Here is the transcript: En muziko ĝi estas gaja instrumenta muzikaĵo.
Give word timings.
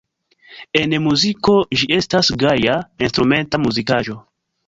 En 0.79 0.95
muziko 1.07 1.53
ĝi 1.81 1.89
estas 1.99 2.31
gaja 2.45 2.79
instrumenta 3.09 3.63
muzikaĵo. 3.67 4.19